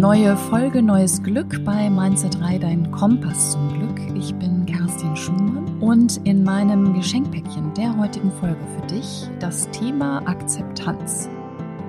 Neue 0.00 0.34
Folge, 0.34 0.82
neues 0.82 1.22
Glück 1.22 1.62
bei 1.62 1.90
Mindset 1.90 2.40
3, 2.40 2.56
dein 2.56 2.90
Kompass 2.90 3.52
zum 3.52 3.68
Glück. 3.68 4.00
Ich 4.16 4.34
bin 4.36 4.64
Kerstin 4.64 5.14
Schumann 5.14 5.78
und 5.78 6.16
in 6.24 6.42
meinem 6.42 6.94
Geschenkpäckchen 6.94 7.74
der 7.74 7.94
heutigen 7.98 8.32
Folge 8.32 8.64
für 8.74 8.86
dich 8.86 9.28
das 9.40 9.68
Thema 9.72 10.22
Akzeptanz. 10.26 11.28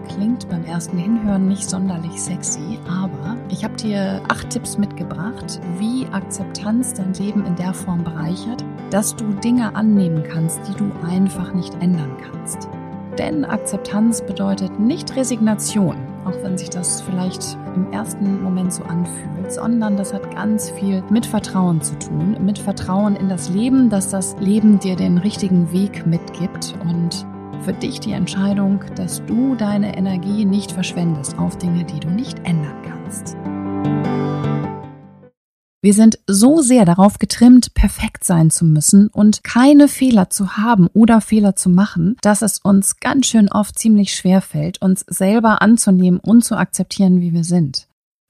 Klingt 0.09 0.49
beim 0.49 0.65
ersten 0.65 0.97
Hinhören 0.97 1.47
nicht 1.47 1.69
sonderlich 1.69 2.21
sexy, 2.21 2.79
aber 2.85 3.37
ich 3.47 3.63
habe 3.63 3.75
dir 3.75 4.21
acht 4.27 4.49
Tipps 4.49 4.77
mitgebracht, 4.77 5.61
wie 5.79 6.05
Akzeptanz 6.11 6.93
dein 6.93 7.13
Leben 7.13 7.45
in 7.45 7.55
der 7.55 7.73
Form 7.73 8.03
bereichert, 8.03 8.65
dass 8.89 9.15
du 9.15 9.31
Dinge 9.35 9.73
annehmen 9.73 10.21
kannst, 10.29 10.59
die 10.67 10.75
du 10.77 10.91
einfach 11.09 11.53
nicht 11.53 11.73
ändern 11.75 12.17
kannst. 12.29 12.67
Denn 13.17 13.45
Akzeptanz 13.45 14.21
bedeutet 14.21 14.81
nicht 14.81 15.15
Resignation, 15.15 15.95
auch 16.25 16.43
wenn 16.43 16.57
sich 16.57 16.69
das 16.69 17.01
vielleicht 17.01 17.57
im 17.75 17.91
ersten 17.91 18.41
Moment 18.43 18.73
so 18.73 18.83
anfühlt, 18.83 19.51
sondern 19.51 19.97
das 19.97 20.13
hat 20.13 20.35
ganz 20.35 20.69
viel 20.71 21.03
mit 21.09 21.25
Vertrauen 21.25 21.81
zu 21.81 21.97
tun, 21.97 22.37
mit 22.43 22.59
Vertrauen 22.59 23.15
in 23.15 23.29
das 23.29 23.49
Leben, 23.49 23.89
dass 23.89 24.09
das 24.09 24.35
Leben 24.39 24.79
dir 24.79 24.95
den 24.95 25.17
richtigen 25.17 25.71
Weg 25.71 26.05
mitgibt 26.05 26.75
und 26.83 27.25
für 27.61 27.73
dich 27.73 27.99
die 27.99 28.13
Entscheidung, 28.13 28.83
dass 28.95 29.23
du 29.25 29.55
deine 29.55 29.95
Energie 29.95 30.45
nicht 30.45 30.71
verschwendest 30.71 31.37
auf 31.37 31.57
Dinge, 31.57 31.83
die 31.83 31.99
du 31.99 32.09
nicht 32.09 32.39
ändern 32.39 32.81
kannst. 32.83 33.37
Wir 35.83 35.95
sind 35.95 36.19
so 36.27 36.61
sehr 36.61 36.85
darauf 36.85 37.17
getrimmt, 37.17 37.73
perfekt 37.73 38.23
sein 38.23 38.51
zu 38.51 38.65
müssen 38.65 39.07
und 39.07 39.43
keine 39.43 39.87
Fehler 39.87 40.29
zu 40.29 40.55
haben 40.57 40.87
oder 40.93 41.21
Fehler 41.21 41.55
zu 41.55 41.71
machen, 41.71 42.17
dass 42.21 42.43
es 42.43 42.59
uns 42.59 42.99
ganz 42.99 43.25
schön 43.25 43.49
oft 43.49 43.79
ziemlich 43.79 44.13
schwer 44.13 44.41
fällt, 44.41 44.79
uns 44.79 45.03
selber 45.07 45.63
anzunehmen 45.63 46.19
und 46.19 46.45
zu 46.45 46.55
akzeptieren, 46.55 47.19
wie 47.19 47.33
wir 47.33 47.43
sind. 47.43 47.87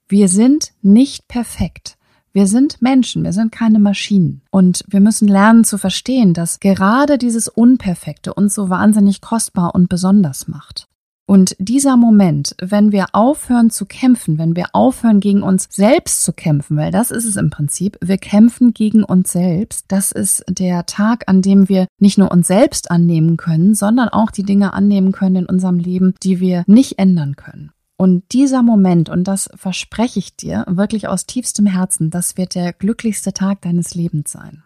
Wir 0.08 0.28
sind 0.28 0.72
nicht 0.80 1.28
perfekt. 1.28 1.98
Wir 2.32 2.46
sind 2.46 2.80
Menschen, 2.80 3.22
wir 3.22 3.34
sind 3.34 3.52
keine 3.52 3.78
Maschinen. 3.78 4.40
Und 4.50 4.84
wir 4.88 5.00
müssen 5.00 5.28
lernen 5.28 5.64
zu 5.64 5.76
verstehen, 5.76 6.32
dass 6.32 6.58
gerade 6.58 7.18
dieses 7.18 7.48
Unperfekte 7.48 8.32
uns 8.32 8.54
so 8.54 8.70
wahnsinnig 8.70 9.20
kostbar 9.20 9.74
und 9.74 9.90
besonders 9.90 10.48
macht. 10.48 10.88
Und 11.26 11.54
dieser 11.58 11.96
Moment, 11.96 12.56
wenn 12.60 12.90
wir 12.90 13.06
aufhören 13.12 13.70
zu 13.70 13.86
kämpfen, 13.86 14.38
wenn 14.38 14.56
wir 14.56 14.66
aufhören 14.72 15.20
gegen 15.20 15.42
uns 15.42 15.68
selbst 15.70 16.24
zu 16.24 16.32
kämpfen, 16.32 16.76
weil 16.76 16.90
das 16.90 17.10
ist 17.10 17.24
es 17.24 17.36
im 17.36 17.48
Prinzip, 17.48 17.96
wir 18.02 18.18
kämpfen 18.18 18.74
gegen 18.74 19.04
uns 19.04 19.32
selbst, 19.32 19.86
das 19.88 20.12
ist 20.12 20.44
der 20.48 20.84
Tag, 20.86 21.24
an 21.28 21.40
dem 21.40 21.68
wir 21.68 21.86
nicht 21.98 22.18
nur 22.18 22.32
uns 22.32 22.48
selbst 22.48 22.90
annehmen 22.90 23.36
können, 23.36 23.74
sondern 23.74 24.08
auch 24.08 24.30
die 24.30 24.42
Dinge 24.42 24.72
annehmen 24.72 25.12
können 25.12 25.36
in 25.36 25.46
unserem 25.46 25.78
Leben, 25.78 26.14
die 26.22 26.40
wir 26.40 26.64
nicht 26.66 26.98
ändern 26.98 27.36
können. 27.36 27.70
Und 27.96 28.24
dieser 28.32 28.64
Moment, 28.64 29.08
und 29.08 29.28
das 29.28 29.48
verspreche 29.54 30.18
ich 30.18 30.36
dir 30.36 30.64
wirklich 30.68 31.06
aus 31.06 31.24
tiefstem 31.24 31.66
Herzen, 31.66 32.10
das 32.10 32.36
wird 32.36 32.56
der 32.56 32.72
glücklichste 32.72 33.32
Tag 33.32 33.62
deines 33.62 33.94
Lebens 33.94 34.32
sein. 34.32 34.64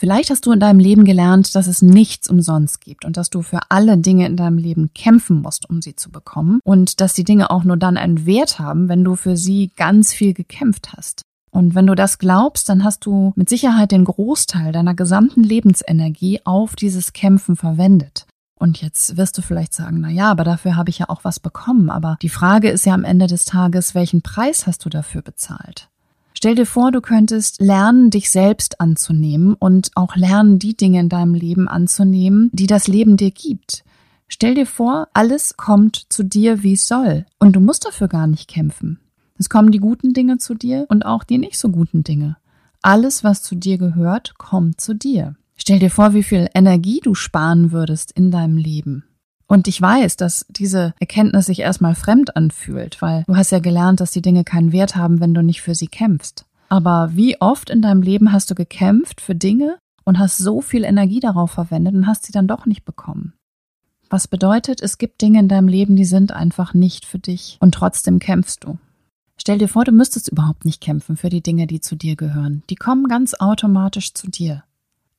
Vielleicht 0.00 0.30
hast 0.30 0.46
du 0.46 0.52
in 0.52 0.60
deinem 0.60 0.78
Leben 0.78 1.04
gelernt, 1.04 1.54
dass 1.54 1.66
es 1.66 1.82
nichts 1.82 2.30
umsonst 2.30 2.80
gibt 2.80 3.04
und 3.04 3.18
dass 3.18 3.28
du 3.28 3.42
für 3.42 3.58
alle 3.68 3.98
Dinge 3.98 4.24
in 4.24 4.34
deinem 4.34 4.56
Leben 4.56 4.94
kämpfen 4.94 5.42
musst, 5.42 5.68
um 5.68 5.82
sie 5.82 5.94
zu 5.94 6.10
bekommen 6.10 6.60
und 6.64 7.02
dass 7.02 7.12
die 7.12 7.22
Dinge 7.22 7.50
auch 7.50 7.64
nur 7.64 7.76
dann 7.76 7.98
einen 7.98 8.24
Wert 8.24 8.58
haben, 8.58 8.88
wenn 8.88 9.04
du 9.04 9.14
für 9.14 9.36
sie 9.36 9.72
ganz 9.76 10.14
viel 10.14 10.32
gekämpft 10.32 10.94
hast. 10.96 11.20
Und 11.50 11.74
wenn 11.74 11.86
du 11.86 11.94
das 11.94 12.16
glaubst, 12.16 12.70
dann 12.70 12.82
hast 12.82 13.04
du 13.04 13.34
mit 13.36 13.50
Sicherheit 13.50 13.92
den 13.92 14.06
Großteil 14.06 14.72
deiner 14.72 14.94
gesamten 14.94 15.42
Lebensenergie 15.42 16.40
auf 16.46 16.76
dieses 16.76 17.12
Kämpfen 17.12 17.54
verwendet. 17.54 18.26
Und 18.58 18.80
jetzt 18.80 19.18
wirst 19.18 19.36
du 19.36 19.42
vielleicht 19.42 19.74
sagen, 19.74 20.00
na 20.00 20.08
ja, 20.08 20.30
aber 20.30 20.44
dafür 20.44 20.76
habe 20.76 20.88
ich 20.88 21.00
ja 21.00 21.10
auch 21.10 21.24
was 21.24 21.40
bekommen. 21.40 21.90
Aber 21.90 22.16
die 22.22 22.30
Frage 22.30 22.70
ist 22.70 22.86
ja 22.86 22.94
am 22.94 23.04
Ende 23.04 23.26
des 23.26 23.44
Tages, 23.44 23.94
welchen 23.94 24.22
Preis 24.22 24.66
hast 24.66 24.82
du 24.86 24.88
dafür 24.88 25.20
bezahlt? 25.20 25.90
Stell 26.42 26.54
dir 26.54 26.64
vor, 26.64 26.90
du 26.90 27.02
könntest 27.02 27.60
lernen, 27.60 28.08
dich 28.08 28.30
selbst 28.30 28.80
anzunehmen 28.80 29.52
und 29.52 29.90
auch 29.94 30.16
lernen, 30.16 30.58
die 30.58 30.74
Dinge 30.74 30.98
in 30.98 31.10
deinem 31.10 31.34
Leben 31.34 31.68
anzunehmen, 31.68 32.48
die 32.54 32.66
das 32.66 32.88
Leben 32.88 33.18
dir 33.18 33.30
gibt. 33.30 33.84
Stell 34.26 34.54
dir 34.54 34.64
vor, 34.64 35.08
alles 35.12 35.58
kommt 35.58 36.06
zu 36.08 36.24
dir, 36.24 36.62
wie 36.62 36.72
es 36.72 36.88
soll. 36.88 37.26
Und 37.40 37.56
du 37.56 37.60
musst 37.60 37.84
dafür 37.84 38.08
gar 38.08 38.26
nicht 38.26 38.48
kämpfen. 38.48 39.00
Es 39.36 39.50
kommen 39.50 39.70
die 39.70 39.80
guten 39.80 40.14
Dinge 40.14 40.38
zu 40.38 40.54
dir 40.54 40.86
und 40.88 41.04
auch 41.04 41.24
die 41.24 41.36
nicht 41.36 41.58
so 41.58 41.68
guten 41.68 42.04
Dinge. 42.04 42.38
Alles, 42.80 43.22
was 43.22 43.42
zu 43.42 43.54
dir 43.54 43.76
gehört, 43.76 44.38
kommt 44.38 44.80
zu 44.80 44.94
dir. 44.94 45.36
Stell 45.56 45.78
dir 45.78 45.90
vor, 45.90 46.14
wie 46.14 46.22
viel 46.22 46.48
Energie 46.54 47.00
du 47.02 47.14
sparen 47.14 47.70
würdest 47.70 48.12
in 48.12 48.30
deinem 48.30 48.56
Leben. 48.56 49.04
Und 49.50 49.66
ich 49.66 49.82
weiß, 49.82 50.16
dass 50.16 50.46
diese 50.48 50.94
Erkenntnis 51.00 51.46
sich 51.46 51.58
erstmal 51.58 51.96
fremd 51.96 52.36
anfühlt, 52.36 53.02
weil 53.02 53.24
du 53.26 53.34
hast 53.34 53.50
ja 53.50 53.58
gelernt, 53.58 53.98
dass 53.98 54.12
die 54.12 54.22
Dinge 54.22 54.44
keinen 54.44 54.70
Wert 54.70 54.94
haben, 54.94 55.18
wenn 55.18 55.34
du 55.34 55.42
nicht 55.42 55.60
für 55.60 55.74
sie 55.74 55.88
kämpfst. 55.88 56.44
Aber 56.68 57.10
wie 57.14 57.40
oft 57.40 57.68
in 57.68 57.82
deinem 57.82 58.00
Leben 58.00 58.30
hast 58.30 58.48
du 58.52 58.54
gekämpft 58.54 59.20
für 59.20 59.34
Dinge 59.34 59.76
und 60.04 60.20
hast 60.20 60.38
so 60.38 60.60
viel 60.60 60.84
Energie 60.84 61.18
darauf 61.18 61.50
verwendet 61.50 61.94
und 61.94 62.06
hast 62.06 62.26
sie 62.26 62.32
dann 62.32 62.46
doch 62.46 62.64
nicht 62.64 62.84
bekommen? 62.84 63.32
Was 64.08 64.28
bedeutet, 64.28 64.80
es 64.80 64.98
gibt 64.98 65.20
Dinge 65.20 65.40
in 65.40 65.48
deinem 65.48 65.66
Leben, 65.66 65.96
die 65.96 66.04
sind 66.04 66.30
einfach 66.30 66.72
nicht 66.72 67.04
für 67.04 67.18
dich 67.18 67.56
und 67.58 67.74
trotzdem 67.74 68.20
kämpfst 68.20 68.62
du. 68.62 68.78
Stell 69.36 69.58
dir 69.58 69.68
vor, 69.68 69.84
du 69.84 69.90
müsstest 69.90 70.28
überhaupt 70.28 70.64
nicht 70.64 70.80
kämpfen 70.80 71.16
für 71.16 71.28
die 71.28 71.42
Dinge, 71.42 71.66
die 71.66 71.80
zu 71.80 71.96
dir 71.96 72.14
gehören. 72.14 72.62
Die 72.70 72.76
kommen 72.76 73.08
ganz 73.08 73.34
automatisch 73.34 74.14
zu 74.14 74.30
dir. 74.30 74.62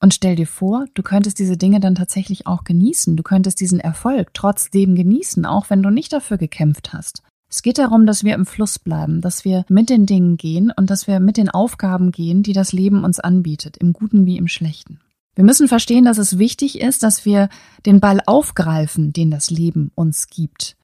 Und 0.02 0.16
stell 0.16 0.36
dir 0.36 0.48
vor, 0.48 0.86
du 0.96 1.04
könntest 1.04 1.38
diese 1.38 1.58
Dinge 1.58 1.80
dann 1.80 1.94
tatsächlich 1.94 2.48
auch 2.48 2.64
genießen. 2.64 3.16
Du 3.16 3.24
könntest 3.24 3.60
diesen 3.60 3.80
Erfolg 3.80 4.34
trotzdem 4.34 4.96
genießen, 4.96 5.46
auch 5.46 5.70
wenn 5.70 5.84
du 5.84 5.92
nicht 5.92 6.12
dafür 6.12 6.38
gekämpft 6.38 6.92
hast. 6.92 7.22
Es 7.48 7.62
geht 7.62 7.78
darum, 7.78 8.06
dass 8.06 8.24
wir 8.24 8.34
im 8.34 8.46
Fluss 8.46 8.80
bleiben, 8.80 9.22
dass 9.22 9.46
wir 9.46 9.66
mit 9.70 9.90
den 9.90 10.06
Dingen 10.06 10.38
gehen 10.38 10.72
und 10.76 10.90
dass 10.90 11.06
wir 11.06 11.20
mit 11.20 11.38
den 11.38 11.50
Aufgaben 11.50 12.12
gehen, 12.12 12.44
die 12.44 12.54
das 12.54 12.74
Leben 12.74 13.04
uns 13.04 13.20
anbietet, 13.20 13.78
im 13.78 13.94
Guten 13.94 14.26
wie 14.26 14.38
im 14.38 14.48
Schlechten. 14.48 15.00
Wir 15.36 15.44
müssen 15.44 15.68
verstehen, 15.68 16.06
dass 16.06 16.18
es 16.18 16.38
wichtig 16.38 16.80
ist, 16.80 17.04
dass 17.04 17.26
wir 17.26 17.50
den 17.86 18.00
Ball 18.00 18.22
aufgreifen, 18.26 19.14
den 19.14 19.32
das 19.32 19.52
Leben 19.52 19.92
uns 19.96 20.28
gibt. 20.28 20.78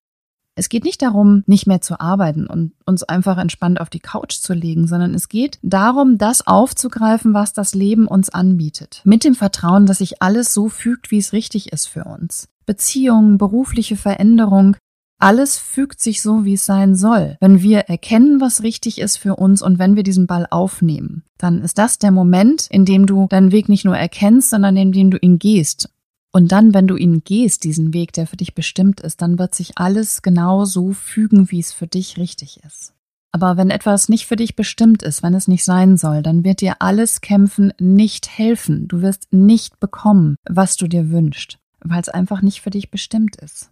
Es 0.58 0.70
geht 0.70 0.84
nicht 0.84 1.04
darum, 1.04 1.44
nicht 1.46 1.68
mehr 1.68 1.82
zu 1.82 2.00
arbeiten 2.00 2.48
und 2.48 2.74
uns 2.84 3.04
einfach 3.04 3.38
entspannt 3.38 3.80
auf 3.80 3.92
die 3.92 4.00
Couch 4.00 4.40
zu 4.40 4.56
legen, 4.56 4.88
sondern 4.88 5.14
es 5.14 5.30
geht 5.30 5.60
darum, 5.62 6.18
das 6.18 6.48
aufzugreifen, 6.48 7.36
was 7.36 7.54
das 7.54 7.76
Leben 7.76 8.08
uns 8.08 8.30
anbietet. 8.30 9.02
Mit 9.06 9.24
dem 9.24 9.36
Vertrauen, 9.36 9.86
dass 9.86 10.00
sich 10.00 10.20
alles 10.24 10.56
so 10.56 10.68
fügt, 10.68 11.12
wie 11.12 11.20
es 11.20 11.32
richtig 11.32 11.72
ist 11.72 11.86
für 11.86 12.06
uns. 12.06 12.48
Beziehungen, 12.66 13.38
berufliche 13.38 13.96
Veränderung, 13.96 14.76
alles 15.20 15.58
fügt 15.58 16.02
sich 16.02 16.24
so, 16.24 16.44
wie 16.44 16.56
es 16.56 16.66
sein 16.66 16.96
soll. 16.96 17.38
Wenn 17.40 17.62
wir 17.62 17.82
erkennen, 17.82 18.42
was 18.42 18.64
richtig 18.64 19.00
ist 19.00 19.18
für 19.18 19.36
uns 19.36 19.62
und 19.62 19.78
wenn 19.78 19.96
wir 19.96 20.04
diesen 20.04 20.26
Ball 20.26 20.48
aufnehmen, 20.50 21.24
dann 21.38 21.62
ist 21.62 21.78
das 21.78 22.00
der 22.00 22.12
Moment, 22.12 22.66
in 22.72 22.84
dem 22.84 23.06
du 23.06 23.28
deinen 23.30 23.52
Weg 23.52 23.70
nicht 23.70 23.86
nur 23.86 23.98
erkennst, 23.98 24.50
sondern 24.50 24.76
in 24.76 24.92
dem 24.92 25.12
du 25.12 25.18
ihn 25.18 25.38
gehst 25.38 25.92
und 26.32 26.52
dann, 26.52 26.74
wenn 26.74 26.88
du 26.88 26.96
ihn 26.96 27.24
gehst, 27.24 27.64
diesen 27.64 27.94
Weg, 27.94 28.14
der 28.14 28.28
für 28.28 28.38
dich 28.38 28.54
bestimmt 28.54 29.02
ist, 29.02 29.22
dann 29.22 29.40
wird 29.40 29.56
sich 29.56 29.78
alles 29.78 30.22
genau 30.22 30.66
so 30.66 30.94
fügen, 30.94 31.52
wie 31.52 31.60
es 31.60 31.74
für 31.74 31.88
dich 31.88 32.18
richtig 32.18 32.62
ist. 32.64 32.94
Aber 33.32 33.58
wenn 33.58 33.70
etwas 33.70 34.10
nicht 34.10 34.26
für 34.26 34.36
dich 34.36 34.56
bestimmt 34.56 35.04
ist, 35.04 35.22
wenn 35.22 35.34
es 35.34 35.48
nicht 35.48 35.64
sein 35.64 35.98
soll, 35.98 36.24
dann 36.24 36.44
wird 36.44 36.62
dir 36.62 36.78
alles 36.80 37.22
Kämpfen 37.22 37.74
nicht 37.80 38.30
helfen. 38.30 38.88
Du 38.88 39.02
wirst 39.02 39.32
nicht 39.32 39.80
bekommen, 39.80 40.38
was 40.48 40.76
du 40.76 40.88
dir 40.88 41.12
wünschst, 41.12 41.60
weil 41.82 42.02
es 42.02 42.10
einfach 42.10 42.42
nicht 42.42 42.62
für 42.62 42.72
dich 42.72 42.90
bestimmt 42.90 43.36
ist. 43.36 43.72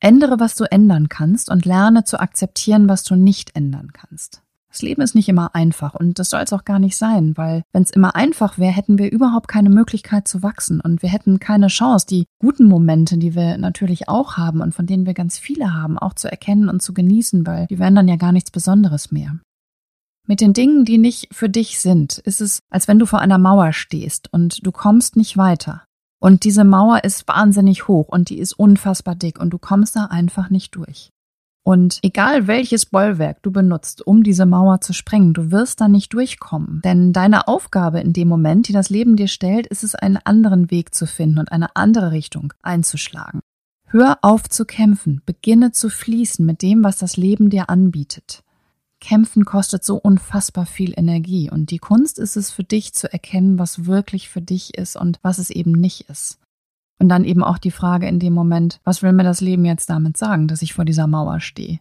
Ändere, 0.00 0.38
was 0.38 0.54
du 0.54 0.64
ändern 0.64 1.08
kannst 1.08 1.50
und 1.50 1.64
lerne 1.64 2.04
zu 2.04 2.20
akzeptieren, 2.20 2.88
was 2.88 3.02
du 3.04 3.16
nicht 3.16 3.56
ändern 3.56 3.92
kannst. 3.92 4.42
Das 4.76 4.82
Leben 4.82 5.00
ist 5.00 5.14
nicht 5.14 5.30
immer 5.30 5.54
einfach 5.54 5.94
und 5.94 6.18
das 6.18 6.28
soll 6.28 6.42
es 6.42 6.52
auch 6.52 6.66
gar 6.66 6.78
nicht 6.78 6.98
sein, 6.98 7.34
weil 7.38 7.62
wenn 7.72 7.82
es 7.82 7.92
immer 7.92 8.14
einfach 8.14 8.58
wäre, 8.58 8.74
hätten 8.74 8.98
wir 8.98 9.10
überhaupt 9.10 9.48
keine 9.48 9.70
Möglichkeit 9.70 10.28
zu 10.28 10.42
wachsen 10.42 10.82
und 10.82 11.00
wir 11.00 11.08
hätten 11.08 11.40
keine 11.40 11.68
Chance, 11.68 12.04
die 12.06 12.26
guten 12.42 12.66
Momente, 12.66 13.16
die 13.16 13.34
wir 13.34 13.56
natürlich 13.56 14.10
auch 14.10 14.36
haben 14.36 14.60
und 14.60 14.74
von 14.74 14.84
denen 14.84 15.06
wir 15.06 15.14
ganz 15.14 15.38
viele 15.38 15.72
haben, 15.72 15.98
auch 15.98 16.12
zu 16.12 16.30
erkennen 16.30 16.68
und 16.68 16.82
zu 16.82 16.92
genießen, 16.92 17.46
weil 17.46 17.66
die 17.68 17.78
wären 17.78 17.94
dann 17.94 18.06
ja 18.06 18.16
gar 18.16 18.32
nichts 18.32 18.50
Besonderes 18.50 19.10
mehr. 19.10 19.38
Mit 20.26 20.42
den 20.42 20.52
Dingen, 20.52 20.84
die 20.84 20.98
nicht 20.98 21.34
für 21.34 21.48
dich 21.48 21.80
sind, 21.80 22.18
ist 22.18 22.42
es, 22.42 22.58
als 22.68 22.86
wenn 22.86 22.98
du 22.98 23.06
vor 23.06 23.20
einer 23.20 23.38
Mauer 23.38 23.72
stehst 23.72 24.30
und 24.30 24.66
du 24.66 24.72
kommst 24.72 25.16
nicht 25.16 25.38
weiter. 25.38 25.84
Und 26.20 26.44
diese 26.44 26.64
Mauer 26.64 27.02
ist 27.02 27.26
wahnsinnig 27.26 27.88
hoch 27.88 28.08
und 28.08 28.28
die 28.28 28.40
ist 28.40 28.52
unfassbar 28.52 29.14
dick 29.14 29.40
und 29.40 29.48
du 29.54 29.58
kommst 29.58 29.96
da 29.96 30.04
einfach 30.04 30.50
nicht 30.50 30.76
durch. 30.76 31.08
Und 31.66 31.98
egal 32.02 32.46
welches 32.46 32.86
Bollwerk 32.86 33.42
du 33.42 33.50
benutzt, 33.50 34.06
um 34.06 34.22
diese 34.22 34.46
Mauer 34.46 34.80
zu 34.80 34.92
sprengen, 34.92 35.34
du 35.34 35.50
wirst 35.50 35.80
da 35.80 35.88
nicht 35.88 36.12
durchkommen. 36.12 36.80
Denn 36.84 37.12
deine 37.12 37.48
Aufgabe 37.48 37.98
in 37.98 38.12
dem 38.12 38.28
Moment, 38.28 38.68
die 38.68 38.72
das 38.72 38.88
Leben 38.88 39.16
dir 39.16 39.26
stellt, 39.26 39.66
ist 39.66 39.82
es, 39.82 39.96
einen 39.96 40.16
anderen 40.16 40.70
Weg 40.70 40.94
zu 40.94 41.08
finden 41.08 41.40
und 41.40 41.50
eine 41.50 41.74
andere 41.74 42.12
Richtung 42.12 42.52
einzuschlagen. 42.62 43.40
Hör 43.86 44.18
auf 44.22 44.48
zu 44.48 44.64
kämpfen, 44.64 45.22
beginne 45.26 45.72
zu 45.72 45.90
fließen 45.90 46.46
mit 46.46 46.62
dem, 46.62 46.84
was 46.84 46.98
das 46.98 47.16
Leben 47.16 47.50
dir 47.50 47.68
anbietet. 47.68 48.44
Kämpfen 49.00 49.44
kostet 49.44 49.84
so 49.84 49.96
unfassbar 49.96 50.66
viel 50.66 50.94
Energie 50.96 51.50
und 51.50 51.72
die 51.72 51.78
Kunst 51.78 52.20
ist 52.20 52.36
es 52.36 52.52
für 52.52 52.62
dich 52.62 52.94
zu 52.94 53.12
erkennen, 53.12 53.58
was 53.58 53.86
wirklich 53.86 54.28
für 54.28 54.40
dich 54.40 54.78
ist 54.78 54.94
und 54.94 55.18
was 55.22 55.38
es 55.38 55.50
eben 55.50 55.72
nicht 55.72 56.08
ist. 56.08 56.38
Und 56.98 57.08
dann 57.08 57.24
eben 57.24 57.42
auch 57.42 57.58
die 57.58 57.70
Frage 57.70 58.06
in 58.08 58.18
dem 58.18 58.32
Moment, 58.32 58.80
was 58.84 59.02
will 59.02 59.12
mir 59.12 59.22
das 59.22 59.40
Leben 59.40 59.64
jetzt 59.64 59.90
damit 59.90 60.16
sagen, 60.16 60.48
dass 60.48 60.62
ich 60.62 60.72
vor 60.72 60.84
dieser 60.84 61.06
Mauer 61.06 61.40
stehe? 61.40 61.80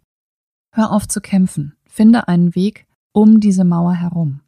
Hör 0.71 0.91
auf 0.91 1.07
zu 1.07 1.21
kämpfen. 1.21 1.75
finde 1.87 2.27
einen 2.27 2.53
Weg 2.53 2.85
um 3.13 3.39
diese 3.39 3.63
Mauer 3.63 3.93
herum. 3.93 4.41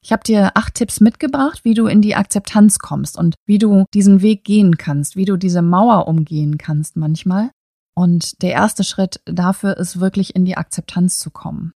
Ich 0.00 0.12
habe 0.12 0.22
dir 0.22 0.52
acht 0.54 0.74
Tipps 0.74 1.00
mitgebracht, 1.00 1.64
wie 1.64 1.74
du 1.74 1.86
in 1.86 2.00
die 2.00 2.14
Akzeptanz 2.14 2.78
kommst 2.78 3.18
und 3.18 3.34
wie 3.46 3.58
du 3.58 3.84
diesen 3.92 4.22
Weg 4.22 4.44
gehen 4.44 4.76
kannst, 4.78 5.16
wie 5.16 5.24
du 5.24 5.36
diese 5.36 5.62
Mauer 5.62 6.06
umgehen 6.06 6.58
kannst 6.58 6.96
manchmal. 6.96 7.50
Und 7.96 8.40
der 8.42 8.52
erste 8.52 8.84
Schritt 8.84 9.20
dafür 9.24 9.76
ist 9.76 9.98
wirklich 9.98 10.36
in 10.36 10.44
die 10.44 10.56
Akzeptanz 10.56 11.18
zu 11.18 11.32
kommen. 11.32 11.72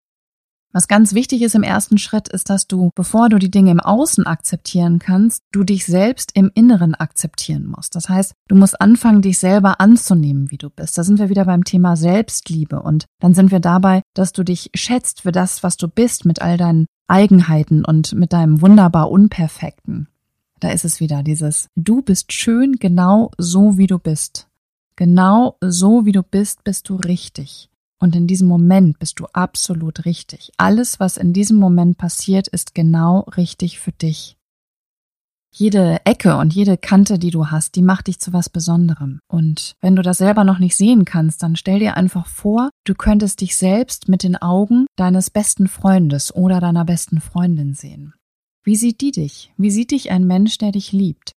Was 0.73 0.89
ganz 0.89 1.13
wichtig 1.13 1.43
ist 1.43 1.55
im 1.55 1.63
ersten 1.63 1.99
Schritt, 1.99 2.29
ist, 2.29 2.49
dass 2.49 2.67
du, 2.67 2.91
bevor 2.95 3.29
du 3.29 3.39
die 3.39 3.51
Dinge 3.51 3.71
im 3.71 3.81
Außen 3.81 4.27
akzeptieren 4.27 4.99
kannst, 4.99 5.43
du 5.53 5.65
dich 5.65 5.85
selbst 5.85 6.31
im 6.35 6.51
Inneren 6.55 6.95
akzeptieren 6.95 7.67
musst. 7.67 7.95
Das 7.95 8.09
heißt, 8.09 8.33
du 8.49 8.55
musst 8.55 8.81
anfangen, 8.81 9.21
dich 9.21 9.39
selber 9.39 9.81
anzunehmen, 9.81 10.51
wie 10.51 10.57
du 10.57 10.71
bist. 10.71 10.97
Da 10.97 11.05
sind 11.05 11.19
wir 11.19 11.29
wieder 11.29 11.45
beim 11.45 11.65
Thema 11.65 11.97
Selbstliebe 11.97 12.81
und 12.81 13.05
dann 13.21 13.35
sind 13.35 13.51
wir 13.51 13.61
dabei, 13.61 14.01
dass 14.15 14.33
du 14.33 14.45
dich 14.45 14.71
schätzt 14.75 15.21
für 15.21 15.33
das, 15.33 15.63
was 15.63 15.77
du 15.77 15.89
bist, 15.89 16.25
mit 16.25 16.41
all 16.41 16.57
deinen 16.57 16.87
Eigenheiten 17.07 17.85
und 17.85 18.15
mit 18.15 18.33
deinem 18.33 18.63
wunderbar 18.63 19.11
Unperfekten. 19.11 20.09
Da 20.61 20.71
ist 20.71 20.87
es 20.87 21.01
wieder 21.01 21.23
dieses, 21.23 21.69
du 21.77 22.01
bist 22.01 22.33
schön 22.33 22.77
genau 22.77 23.31
so, 23.37 23.77
wie 23.77 23.89
du 23.89 23.99
bist. 23.99 24.49
Genau 24.97 25.57
so, 25.61 26.07
wie 26.07 26.13
du 26.13 26.23
bist, 26.23 26.65
bist 26.65 26.89
du 26.89 26.97
richtig. 26.97 27.72
Und 28.02 28.16
in 28.16 28.26
diesem 28.26 28.49
Moment 28.49 28.99
bist 28.99 29.20
du 29.20 29.26
absolut 29.26 30.06
richtig. 30.06 30.50
Alles, 30.56 30.99
was 30.99 31.16
in 31.16 31.32
diesem 31.32 31.56
Moment 31.56 31.99
passiert, 31.99 32.49
ist 32.49 32.75
genau 32.75 33.20
richtig 33.37 33.78
für 33.78 33.93
dich. 33.93 34.37
Jede 35.54 36.04
Ecke 36.04 36.37
und 36.37 36.52
jede 36.52 36.76
Kante, 36.76 37.20
die 37.20 37.31
du 37.31 37.52
hast, 37.52 37.76
die 37.76 37.82
macht 37.82 38.08
dich 38.08 38.19
zu 38.19 38.32
was 38.32 38.49
Besonderem. 38.49 39.20
Und 39.28 39.76
wenn 39.81 39.94
du 39.94 40.02
das 40.02 40.19
selber 40.19 40.43
noch 40.43 40.58
nicht 40.58 40.76
sehen 40.76 41.04
kannst, 41.04 41.44
dann 41.44 41.54
stell 41.54 41.78
dir 41.78 41.96
einfach 41.96 42.26
vor, 42.26 42.70
du 42.84 42.94
könntest 42.94 43.40
dich 43.40 43.56
selbst 43.56 44.08
mit 44.08 44.25
den 44.25 44.34
Augen 44.34 44.87
deines 44.96 45.31
besten 45.31 45.69
Freundes 45.69 46.34
oder 46.34 46.58
deiner 46.58 46.84
besten 46.84 47.20
Freundin 47.20 47.75
sehen. 47.75 48.14
Wie 48.64 48.75
sieht 48.75 49.00
die 49.00 49.12
dich? 49.12 49.52
Wie 49.56 49.70
sieht 49.70 49.93
dich 49.93 50.10
ein 50.10 50.26
Mensch, 50.26 50.58
der 50.58 50.72
dich 50.72 50.90
liebt? 50.90 51.31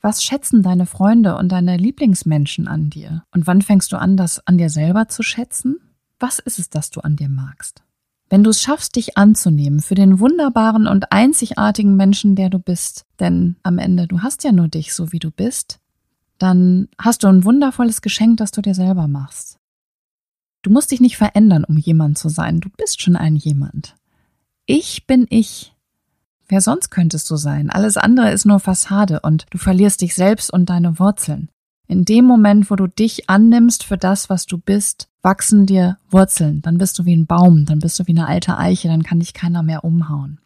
Was 0.00 0.22
schätzen 0.22 0.62
deine 0.62 0.86
Freunde 0.86 1.36
und 1.36 1.52
deine 1.52 1.76
Lieblingsmenschen 1.76 2.66
an 2.66 2.88
dir? 2.88 3.24
Und 3.30 3.46
wann 3.46 3.60
fängst 3.60 3.92
du 3.92 3.98
an, 3.98 4.16
das 4.16 4.46
an 4.46 4.56
dir 4.56 4.70
selber 4.70 5.08
zu 5.08 5.22
schätzen? 5.22 5.76
Was 6.20 6.38
ist 6.38 6.58
es, 6.58 6.70
das 6.70 6.90
du 6.90 7.00
an 7.00 7.16
dir 7.16 7.28
magst? 7.28 7.82
Wenn 8.30 8.44
du 8.44 8.50
es 8.50 8.60
schaffst, 8.60 8.96
dich 8.96 9.16
anzunehmen 9.16 9.80
für 9.80 9.94
den 9.94 10.20
wunderbaren 10.20 10.86
und 10.86 11.12
einzigartigen 11.12 11.96
Menschen, 11.96 12.34
der 12.34 12.50
du 12.50 12.58
bist, 12.58 13.06
denn 13.20 13.56
am 13.62 13.78
Ende, 13.78 14.06
du 14.06 14.20
hast 14.20 14.44
ja 14.44 14.52
nur 14.52 14.68
dich, 14.68 14.92
so 14.94 15.12
wie 15.12 15.18
du 15.18 15.30
bist, 15.30 15.80
dann 16.36 16.88
hast 16.98 17.22
du 17.22 17.28
ein 17.28 17.44
wundervolles 17.44 18.02
Geschenk, 18.02 18.36
das 18.36 18.50
du 18.50 18.60
dir 18.60 18.74
selber 18.74 19.08
machst. 19.08 19.58
Du 20.62 20.70
musst 20.70 20.90
dich 20.90 21.00
nicht 21.00 21.16
verändern, 21.16 21.64
um 21.64 21.78
jemand 21.78 22.18
zu 22.18 22.28
sein. 22.28 22.60
Du 22.60 22.68
bist 22.68 23.00
schon 23.00 23.16
ein 23.16 23.36
jemand. 23.36 23.96
Ich 24.66 25.06
bin 25.06 25.26
ich. 25.30 25.74
Wer 26.48 26.60
sonst 26.60 26.90
könntest 26.90 27.30
du 27.30 27.36
sein? 27.36 27.70
Alles 27.70 27.96
andere 27.96 28.32
ist 28.32 28.44
nur 28.44 28.60
Fassade 28.60 29.20
und 29.20 29.46
du 29.50 29.58
verlierst 29.58 30.00
dich 30.00 30.14
selbst 30.14 30.52
und 30.52 30.68
deine 30.68 30.98
Wurzeln. 30.98 31.48
In 31.86 32.04
dem 32.04 32.24
Moment, 32.26 32.70
wo 32.70 32.76
du 32.76 32.86
dich 32.86 33.30
annimmst 33.30 33.84
für 33.84 33.96
das, 33.96 34.28
was 34.28 34.46
du 34.46 34.58
bist, 34.58 35.07
wachsen 35.22 35.66
dir 35.66 35.98
Wurzeln. 36.10 36.62
Dann 36.62 36.78
bist 36.78 36.98
du 36.98 37.04
wie 37.04 37.16
ein 37.16 37.26
Baum, 37.26 37.64
dann 37.64 37.78
bist 37.78 37.98
du 37.98 38.06
wie 38.06 38.12
eine 38.12 38.26
alte 38.26 38.56
Eiche, 38.56 38.88
dann 38.88 39.02
kann 39.02 39.20
dich 39.20 39.34
keiner 39.34 39.62
mehr 39.62 39.84
umhauen. 39.84 40.40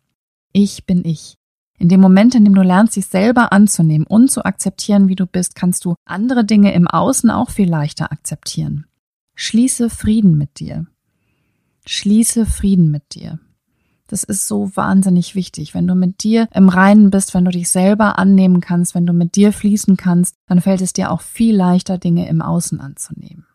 Ich 0.53 0.87
bin 0.87 1.05
ich. 1.05 1.37
In 1.79 1.89
dem 1.89 2.01
Moment, 2.01 2.35
in 2.35 2.45
dem 2.45 2.55
du 2.55 2.63
lernst, 2.63 2.97
dich 2.97 3.07
selber 3.07 3.53
anzunehmen 3.53 4.07
und 4.07 4.31
zu 4.31 4.45
akzeptieren, 4.45 5.09
wie 5.09 5.17
du 5.17 5.27
bist, 5.27 5.55
kannst 5.55 5.85
du 5.85 5.95
andere 6.05 6.45
Dinge 6.45 6.73
im 6.75 6.87
Außen 6.87 7.31
auch 7.31 7.51
viel 7.51 7.69
leichter 7.69 8.13
akzeptieren. 8.13 8.87
Schließe 9.35 9.91
Frieden 9.91 10.39
mit 10.39 10.61
dir. 10.61 10.87
Schließe 11.87 12.47
Frieden 12.47 12.91
mit 12.91 13.15
dir. 13.15 13.41
Das 14.07 14.25
ist 14.25 14.47
so 14.47 14.71
wahnsinnig 14.77 15.35
wichtig. 15.35 15.75
Wenn 15.75 15.87
du 15.87 15.95
mit 15.95 16.23
dir 16.23 16.47
im 16.53 16.69
Reinen 16.69 17.11
bist, 17.11 17.33
wenn 17.35 17.47
du 17.47 17.51
dich 17.51 17.71
selber 17.71 18.19
annehmen 18.19 18.61
kannst, 18.61 18.95
wenn 18.95 19.07
du 19.07 19.15
mit 19.15 19.35
dir 19.37 19.53
fließen 19.53 19.97
kannst, 19.97 20.37
dann 20.47 20.61
fällt 20.61 20.83
es 20.83 20.93
dir 20.93 21.11
auch 21.11 21.23
viel 21.23 21.57
leichter, 21.57 21.97
Dinge 21.99 22.29
im 22.29 22.43
Außen 22.43 22.79
anzunehmen. 22.79 23.47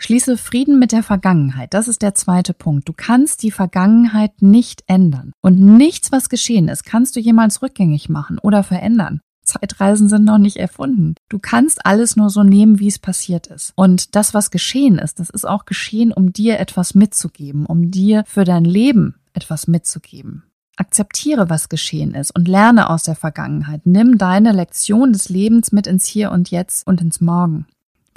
Schließe 0.00 0.38
Frieden 0.38 0.78
mit 0.78 0.92
der 0.92 1.02
Vergangenheit. 1.02 1.74
Das 1.74 1.88
ist 1.88 2.02
der 2.02 2.14
zweite 2.14 2.54
Punkt. 2.54 2.88
Du 2.88 2.92
kannst 2.96 3.42
die 3.42 3.50
Vergangenheit 3.50 4.40
nicht 4.40 4.84
ändern. 4.86 5.32
Und 5.42 5.58
nichts, 5.58 6.12
was 6.12 6.28
geschehen 6.28 6.68
ist, 6.68 6.84
kannst 6.84 7.16
du 7.16 7.20
jemals 7.20 7.62
rückgängig 7.62 8.08
machen 8.08 8.38
oder 8.38 8.62
verändern. 8.62 9.20
Zeitreisen 9.42 10.08
sind 10.08 10.24
noch 10.24 10.38
nicht 10.38 10.56
erfunden. 10.56 11.14
Du 11.28 11.40
kannst 11.40 11.84
alles 11.84 12.14
nur 12.14 12.30
so 12.30 12.44
nehmen, 12.44 12.78
wie 12.78 12.86
es 12.86 13.00
passiert 13.00 13.48
ist. 13.48 13.72
Und 13.74 14.14
das, 14.14 14.34
was 14.34 14.52
geschehen 14.52 14.98
ist, 14.98 15.18
das 15.18 15.30
ist 15.30 15.46
auch 15.46 15.64
geschehen, 15.64 16.12
um 16.12 16.32
dir 16.32 16.60
etwas 16.60 16.94
mitzugeben, 16.94 17.66
um 17.66 17.90
dir 17.90 18.22
für 18.26 18.44
dein 18.44 18.64
Leben 18.64 19.16
etwas 19.32 19.66
mitzugeben. 19.66 20.44
Akzeptiere, 20.76 21.50
was 21.50 21.68
geschehen 21.68 22.14
ist 22.14 22.30
und 22.36 22.46
lerne 22.46 22.88
aus 22.88 23.02
der 23.02 23.16
Vergangenheit. 23.16 23.80
Nimm 23.84 24.16
deine 24.16 24.52
Lektion 24.52 25.12
des 25.12 25.28
Lebens 25.28 25.72
mit 25.72 25.88
ins 25.88 26.06
Hier 26.06 26.30
und 26.30 26.52
Jetzt 26.52 26.86
und 26.86 27.00
ins 27.00 27.20
Morgen. 27.20 27.66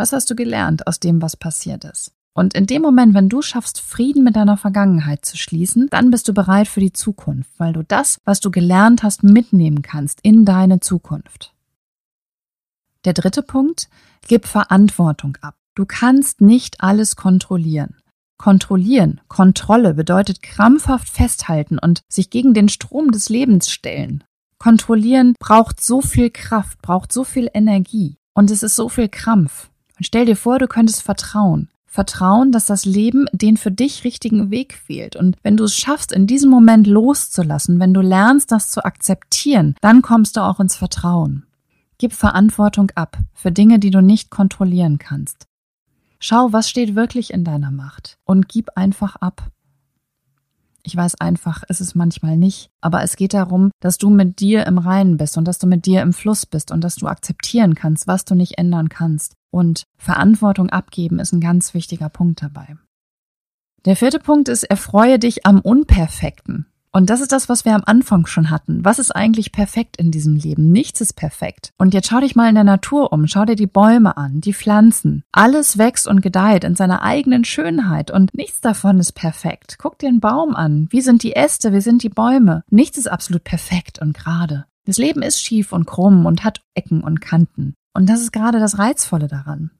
Was 0.01 0.13
hast 0.13 0.31
du 0.31 0.36
gelernt 0.36 0.88
aus 0.88 1.00
dem, 1.00 1.21
was 1.21 1.38
passiert 1.38 1.83
ist? 1.83 2.12
Und 2.33 2.56
in 2.56 2.65
dem 2.65 2.81
Moment, 2.81 3.13
wenn 3.13 3.30
du 3.30 3.44
schaffst, 3.44 3.80
Frieden 3.80 4.24
mit 4.24 4.36
deiner 4.36 4.57
Vergangenheit 4.57 5.24
zu 5.24 5.38
schließen, 5.38 5.89
dann 5.92 6.09
bist 6.09 6.27
du 6.27 6.33
bereit 6.33 6.68
für 6.68 6.80
die 6.80 6.92
Zukunft, 6.92 7.51
weil 7.59 7.71
du 7.71 7.83
das, 7.83 8.19
was 8.25 8.39
du 8.39 8.50
gelernt 8.50 9.03
hast, 9.03 9.21
mitnehmen 9.21 9.83
kannst 9.83 10.19
in 10.24 10.44
deine 10.44 10.80
Zukunft. 10.80 11.53
Der 13.06 13.13
dritte 13.13 13.44
Punkt, 13.44 13.89
gib 14.27 14.48
Verantwortung 14.48 15.38
ab. 15.39 15.53
Du 15.75 15.86
kannst 15.86 16.42
nicht 16.42 16.81
alles 16.81 17.15
kontrollieren. 17.15 17.97
Kontrollieren, 18.39 19.21
Kontrolle 19.27 19.94
bedeutet 19.94 20.42
krampfhaft 20.42 21.09
festhalten 21.09 21.77
und 21.77 22.01
sich 22.09 22.31
gegen 22.31 22.56
den 22.56 22.69
Strom 22.69 23.12
des 23.12 23.30
Lebens 23.30 23.69
stellen. 23.69 24.24
Kontrollieren 24.57 25.36
braucht 25.38 25.80
so 25.80 26.01
viel 26.01 26.31
Kraft, 26.31 26.81
braucht 26.81 27.13
so 27.13 27.24
viel 27.24 27.51
Energie 27.54 28.18
und 28.33 28.50
es 28.50 28.63
ist 28.63 28.75
so 28.75 28.89
viel 28.89 29.07
Krampf. 29.07 29.70
Und 30.01 30.06
stell 30.07 30.25
dir 30.25 30.36
vor, 30.36 30.57
du 30.57 30.68
könntest 30.68 31.03
vertrauen. 31.03 31.69
Vertrauen, 31.86 32.51
dass 32.51 32.65
das 32.65 32.86
Leben 32.86 33.27
den 33.33 33.56
für 33.56 33.69
dich 33.69 34.03
richtigen 34.03 34.50
Weg 34.50 34.81
wählt. 34.88 35.15
Und 35.15 35.38
wenn 35.44 35.57
du 35.57 35.65
es 35.65 35.75
schaffst, 35.75 36.12
in 36.12 36.25
diesem 36.25 36.50
Moment 36.50 36.88
loszulassen, 36.88 37.80
wenn 37.80 37.94
du 37.94 38.01
lernst, 38.01 38.51
das 38.51 38.71
zu 38.71 38.83
akzeptieren, 38.83 39.75
dann 39.80 40.01
kommst 40.01 40.38
du 40.38 40.42
auch 40.42 40.59
ins 40.59 40.75
Vertrauen. 40.75 41.45
Gib 42.00 42.13
Verantwortung 42.13 42.89
ab 42.95 43.19
für 43.36 43.51
Dinge, 43.51 43.77
die 43.77 43.92
du 43.92 44.01
nicht 44.01 44.31
kontrollieren 44.31 44.98
kannst. 44.98 45.45
Schau, 46.18 46.51
was 46.51 46.68
steht 46.68 46.95
wirklich 46.95 47.31
in 47.31 47.44
deiner 47.44 47.69
Macht 47.69 48.18
und 48.23 48.49
gib 48.49 48.75
einfach 48.75 49.18
ab. 49.18 49.52
Ich 50.83 50.95
weiß 50.95 51.16
einfach, 51.21 51.64
es 51.68 51.81
ist 51.81 51.95
manchmal 51.95 52.38
nicht, 52.38 52.69
aber 52.81 53.04
es 53.04 53.16
geht 53.16 53.33
darum, 53.33 53.71
dass 53.80 53.97
du 53.97 54.09
mit 54.09 54.40
dir 54.40 54.66
im 54.66 54.78
Reinen 54.78 55.18
bist 55.18 55.38
und 55.38 55.47
dass 55.47 55.59
du 55.59 55.68
mit 55.68 55.85
dir 55.85 56.02
im 56.02 56.14
Fluss 56.14 56.45
bist 56.45 56.71
und 56.71 56.83
dass 56.83 56.95
du 56.95 57.07
akzeptieren 57.07 57.76
kannst, 57.76 58.07
was 58.07 58.26
du 58.26 58.35
nicht 58.35 58.57
ändern 58.57 58.90
kannst. 58.90 59.35
Und 59.52 59.83
Verantwortung 59.97 60.69
abgeben 60.69 61.19
ist 61.19 61.33
ein 61.33 61.42
ganz 61.42 61.73
wichtiger 61.73 62.09
Punkt 62.09 62.42
dabei. 62.42 62.78
Der 63.85 63.95
vierte 63.95 64.19
Punkt 64.19 64.47
ist, 64.47 64.64
erfreue 64.64 65.19
dich 65.19 65.45
am 65.45 65.59
Unperfekten. 65.59 66.68
Und 66.94 67.10
das 67.10 67.21
ist 67.21 67.31
das, 67.31 67.48
was 67.48 67.64
wir 67.64 67.74
am 67.74 67.83
Anfang 67.86 68.26
schon 68.26 68.50
hatten. 68.50 68.83
Was 68.83 69.00
ist 69.00 69.16
eigentlich 69.16 69.54
perfekt 69.54 69.95
in 69.95 70.12
diesem 70.12 70.36
Leben? 70.36 70.71
Nichts 70.71 71.00
ist 71.00 71.14
perfekt. 71.14 71.71
Und 71.78 71.94
jetzt 71.94 72.10
schau 72.10 72.19
dich 72.19 72.36
mal 72.36 72.50
in 72.50 72.56
der 72.56 72.66
Natur 72.66 73.14
um, 73.14 73.28
schau 73.28 73.45
dir 73.45 73.56
die 73.56 73.68
Bäume 73.68 74.18
an, 74.18 74.42
die 74.42 74.54
Pflanzen. 74.54 75.24
Alles 75.31 75.78
wächst 75.78 76.07
und 76.07 76.21
gedeiht 76.21 76.66
in 76.66 76.76
seiner 76.76 77.02
eigenen 77.02 77.45
Schönheit 77.45 78.12
und 78.12 78.33
nichts 78.36 78.60
davon 78.60 79.00
ist 79.00 79.14
perfekt. 79.14 79.78
Guck 79.80 80.00
dir 80.00 80.10
einen 80.10 80.19
Baum 80.19 80.54
an. 80.54 80.88
Wie 80.92 81.02
sind 81.02 81.24
die 81.24 81.36
Äste? 81.36 81.71
Wie 81.71 81.81
sind 81.81 82.04
die 82.04 82.10
Bäume? 82.10 82.64
Nichts 82.69 82.98
ist 82.98 83.07
absolut 83.07 83.45
perfekt 83.45 84.00
und 84.00 84.14
gerade. 84.14 84.66
Das 84.86 84.98
Leben 84.98 85.21
ist 85.21 85.42
schief 85.42 85.71
und 85.71 85.86
krumm 85.86 86.26
und 86.26 86.44
hat 86.44 86.62
Ecken 86.74 87.02
und 87.02 87.21
Kanten. 87.21 87.76
Und 87.94 88.10
das 88.10 88.21
ist 88.21 88.33
gerade 88.33 88.60
das 88.60 88.80
Reizvolle 88.80 89.28
daran. 89.28 89.71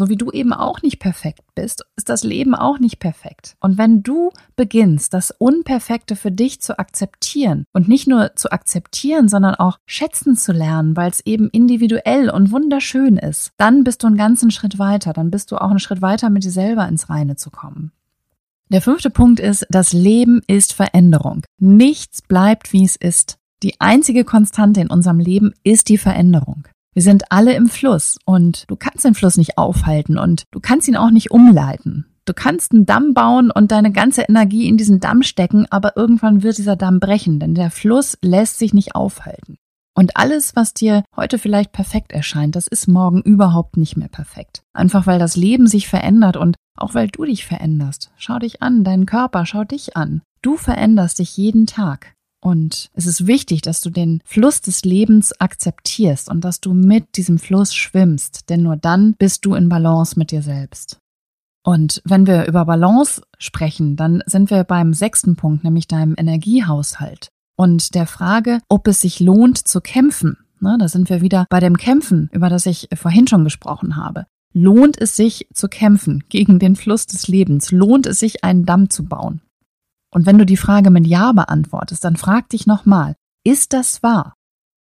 So 0.00 0.08
wie 0.08 0.16
du 0.16 0.30
eben 0.30 0.54
auch 0.54 0.80
nicht 0.80 0.98
perfekt 0.98 1.42
bist, 1.54 1.84
ist 1.94 2.08
das 2.08 2.24
Leben 2.24 2.54
auch 2.54 2.78
nicht 2.78 3.00
perfekt. 3.00 3.58
Und 3.60 3.76
wenn 3.76 4.02
du 4.02 4.30
beginnst, 4.56 5.12
das 5.12 5.30
Unperfekte 5.30 6.16
für 6.16 6.32
dich 6.32 6.62
zu 6.62 6.78
akzeptieren 6.78 7.66
und 7.74 7.86
nicht 7.86 8.08
nur 8.08 8.34
zu 8.34 8.50
akzeptieren, 8.50 9.28
sondern 9.28 9.56
auch 9.56 9.76
schätzen 9.84 10.36
zu 10.36 10.52
lernen, 10.52 10.96
weil 10.96 11.10
es 11.10 11.20
eben 11.26 11.50
individuell 11.50 12.30
und 12.30 12.50
wunderschön 12.50 13.18
ist, 13.18 13.50
dann 13.58 13.84
bist 13.84 14.02
du 14.02 14.06
einen 14.06 14.16
ganzen 14.16 14.50
Schritt 14.50 14.78
weiter, 14.78 15.12
dann 15.12 15.30
bist 15.30 15.52
du 15.52 15.58
auch 15.58 15.68
einen 15.68 15.80
Schritt 15.80 16.00
weiter, 16.00 16.30
mit 16.30 16.44
dir 16.44 16.50
selber 16.50 16.88
ins 16.88 17.10
Reine 17.10 17.36
zu 17.36 17.50
kommen. 17.50 17.92
Der 18.70 18.80
fünfte 18.80 19.10
Punkt 19.10 19.38
ist, 19.38 19.66
das 19.68 19.92
Leben 19.92 20.40
ist 20.46 20.72
Veränderung. 20.72 21.42
Nichts 21.58 22.22
bleibt, 22.22 22.72
wie 22.72 22.86
es 22.86 22.96
ist. 22.96 23.36
Die 23.62 23.78
einzige 23.82 24.24
Konstante 24.24 24.80
in 24.80 24.88
unserem 24.88 25.18
Leben 25.18 25.52
ist 25.62 25.90
die 25.90 25.98
Veränderung. 25.98 26.64
Wir 26.92 27.02
sind 27.02 27.30
alle 27.30 27.54
im 27.54 27.68
Fluss 27.68 28.18
und 28.24 28.64
du 28.68 28.76
kannst 28.76 29.04
den 29.04 29.14
Fluss 29.14 29.36
nicht 29.36 29.58
aufhalten 29.58 30.18
und 30.18 30.44
du 30.50 30.60
kannst 30.60 30.88
ihn 30.88 30.96
auch 30.96 31.10
nicht 31.10 31.30
umleiten. 31.30 32.06
Du 32.24 32.34
kannst 32.34 32.72
einen 32.72 32.86
Damm 32.86 33.14
bauen 33.14 33.50
und 33.50 33.72
deine 33.72 33.92
ganze 33.92 34.22
Energie 34.22 34.68
in 34.68 34.76
diesen 34.76 35.00
Damm 35.00 35.22
stecken, 35.22 35.66
aber 35.70 35.96
irgendwann 35.96 36.42
wird 36.42 36.58
dieser 36.58 36.76
Damm 36.76 37.00
brechen, 37.00 37.40
denn 37.40 37.54
der 37.54 37.70
Fluss 37.70 38.18
lässt 38.22 38.58
sich 38.58 38.74
nicht 38.74 38.94
aufhalten. 38.94 39.56
Und 39.94 40.16
alles, 40.16 40.56
was 40.56 40.74
dir 40.74 41.04
heute 41.16 41.38
vielleicht 41.38 41.72
perfekt 41.72 42.12
erscheint, 42.12 42.56
das 42.56 42.66
ist 42.66 42.86
morgen 42.86 43.22
überhaupt 43.22 43.76
nicht 43.76 43.96
mehr 43.96 44.08
perfekt. 44.08 44.62
Einfach 44.72 45.06
weil 45.06 45.18
das 45.18 45.36
Leben 45.36 45.66
sich 45.66 45.88
verändert 45.88 46.36
und 46.36 46.56
auch 46.76 46.94
weil 46.94 47.08
du 47.08 47.24
dich 47.24 47.44
veränderst. 47.44 48.10
Schau 48.16 48.38
dich 48.38 48.62
an, 48.62 48.84
deinen 48.84 49.06
Körper, 49.06 49.46
schau 49.46 49.64
dich 49.64 49.96
an. 49.96 50.22
Du 50.42 50.56
veränderst 50.56 51.18
dich 51.18 51.36
jeden 51.36 51.66
Tag. 51.66 52.14
Und 52.40 52.90
es 52.94 53.06
ist 53.06 53.26
wichtig, 53.26 53.60
dass 53.60 53.80
du 53.80 53.90
den 53.90 54.22
Fluss 54.24 54.60
des 54.62 54.84
Lebens 54.84 55.38
akzeptierst 55.38 56.30
und 56.30 56.42
dass 56.42 56.60
du 56.60 56.72
mit 56.72 57.16
diesem 57.16 57.38
Fluss 57.38 57.74
schwimmst, 57.74 58.48
denn 58.48 58.62
nur 58.62 58.76
dann 58.76 59.14
bist 59.14 59.44
du 59.44 59.54
in 59.54 59.68
Balance 59.68 60.18
mit 60.18 60.30
dir 60.30 60.42
selbst. 60.42 60.98
Und 61.62 62.00
wenn 62.06 62.26
wir 62.26 62.46
über 62.46 62.64
Balance 62.64 63.22
sprechen, 63.38 63.96
dann 63.96 64.22
sind 64.24 64.50
wir 64.50 64.64
beim 64.64 64.94
sechsten 64.94 65.36
Punkt, 65.36 65.64
nämlich 65.64 65.86
deinem 65.86 66.14
Energiehaushalt 66.16 67.28
und 67.56 67.94
der 67.94 68.06
Frage, 68.06 68.60
ob 68.70 68.88
es 68.88 69.02
sich 69.02 69.20
lohnt 69.20 69.58
zu 69.58 69.82
kämpfen. 69.82 70.38
Na, 70.60 70.78
da 70.78 70.88
sind 70.88 71.10
wir 71.10 71.20
wieder 71.20 71.46
bei 71.50 71.60
dem 71.60 71.76
Kämpfen, 71.76 72.30
über 72.32 72.48
das 72.48 72.64
ich 72.64 72.88
vorhin 72.94 73.26
schon 73.26 73.44
gesprochen 73.44 73.96
habe. 73.96 74.24
Lohnt 74.54 74.98
es 74.98 75.14
sich 75.14 75.46
zu 75.52 75.68
kämpfen 75.68 76.24
gegen 76.30 76.58
den 76.58 76.74
Fluss 76.74 77.06
des 77.06 77.28
Lebens? 77.28 77.70
Lohnt 77.70 78.06
es 78.06 78.18
sich, 78.18 78.44
einen 78.44 78.64
Damm 78.64 78.88
zu 78.88 79.04
bauen? 79.04 79.42
Und 80.12 80.26
wenn 80.26 80.38
du 80.38 80.46
die 80.46 80.56
Frage 80.56 80.90
mit 80.90 81.06
Ja 81.06 81.32
beantwortest, 81.32 82.04
dann 82.04 82.16
frag 82.16 82.48
dich 82.48 82.66
nochmal, 82.66 83.14
ist 83.44 83.72
das 83.72 84.02
wahr? 84.02 84.34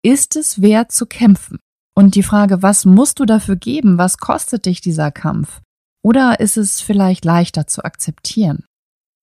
Ist 0.03 0.35
es 0.35 0.61
wert 0.61 0.91
zu 0.91 1.05
kämpfen? 1.05 1.59
Und 1.95 2.15
die 2.15 2.23
Frage, 2.23 2.63
was 2.63 2.85
musst 2.85 3.19
du 3.19 3.25
dafür 3.25 3.55
geben? 3.55 3.97
Was 3.97 4.17
kostet 4.17 4.65
dich 4.65 4.81
dieser 4.81 5.11
Kampf? 5.11 5.61
Oder 6.01 6.39
ist 6.39 6.57
es 6.57 6.81
vielleicht 6.81 7.25
leichter 7.25 7.67
zu 7.67 7.83
akzeptieren? 7.83 8.63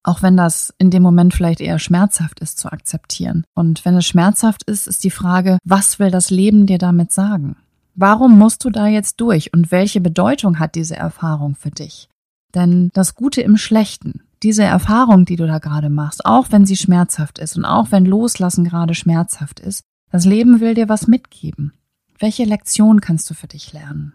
Auch 0.03 0.21
wenn 0.21 0.37
das 0.37 0.73
in 0.77 0.91
dem 0.91 1.03
Moment 1.03 1.33
vielleicht 1.33 1.59
eher 1.59 1.79
schmerzhaft 1.79 2.39
ist 2.39 2.59
zu 2.59 2.71
akzeptieren. 2.71 3.43
Und 3.55 3.83
wenn 3.83 3.97
es 3.97 4.05
schmerzhaft 4.05 4.63
ist, 4.63 4.87
ist 4.87 5.03
die 5.03 5.11
Frage, 5.11 5.57
was 5.65 5.99
will 5.99 6.11
das 6.11 6.29
Leben 6.29 6.65
dir 6.65 6.77
damit 6.77 7.11
sagen? 7.11 7.57
Warum 7.95 8.37
musst 8.37 8.63
du 8.63 8.69
da 8.69 8.87
jetzt 8.87 9.19
durch 9.19 9.53
und 9.53 9.71
welche 9.71 9.99
Bedeutung 9.99 10.59
hat 10.59 10.75
diese 10.75 10.95
Erfahrung 10.95 11.55
für 11.55 11.71
dich? 11.71 12.09
Denn 12.53 12.89
das 12.93 13.15
Gute 13.15 13.41
im 13.41 13.57
Schlechten, 13.57 14.21
diese 14.43 14.63
Erfahrung, 14.63 15.25
die 15.25 15.35
du 15.35 15.47
da 15.47 15.59
gerade 15.59 15.89
machst, 15.89 16.25
auch 16.25 16.51
wenn 16.51 16.65
sie 16.65 16.77
schmerzhaft 16.77 17.39
ist 17.39 17.57
und 17.57 17.65
auch 17.65 17.91
wenn 17.91 18.05
Loslassen 18.05 18.63
gerade 18.63 18.95
schmerzhaft 18.95 19.59
ist, 19.59 19.83
das 20.11 20.25
Leben 20.25 20.59
will 20.59 20.73
dir 20.73 20.89
was 20.89 21.07
mitgeben. 21.07 21.73
Welche 22.19 22.45
Lektion 22.45 23.01
kannst 23.01 23.29
du 23.29 23.33
für 23.33 23.47
dich 23.47 23.73
lernen? 23.73 24.13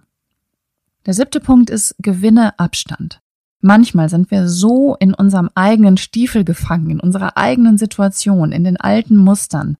Der 1.06 1.14
siebte 1.14 1.40
Punkt 1.40 1.70
ist, 1.70 1.94
gewinne 1.98 2.58
Abstand. 2.58 3.20
Manchmal 3.60 4.08
sind 4.08 4.30
wir 4.32 4.48
so 4.48 4.96
in 4.96 5.14
unserem 5.14 5.48
eigenen 5.54 5.96
Stiefel 5.96 6.44
gefangen, 6.44 6.90
in 6.90 7.00
unserer 7.00 7.36
eigenen 7.36 7.78
Situation, 7.78 8.50
in 8.50 8.64
den 8.64 8.76
alten 8.76 9.16
Mustern. 9.16 9.76